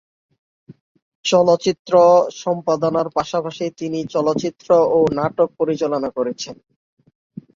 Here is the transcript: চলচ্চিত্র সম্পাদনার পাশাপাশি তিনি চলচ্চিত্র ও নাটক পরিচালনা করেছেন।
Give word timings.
চলচ্চিত্র 1.25 1.93
সম্পাদনার 2.41 3.07
পাশাপাশি 3.17 3.65
তিনি 3.79 3.99
চলচ্চিত্র 4.13 4.67
ও 4.89 5.07
নাটক 5.17 5.49
পরিচালনা 5.59 6.09
করেছেন। 6.17 6.55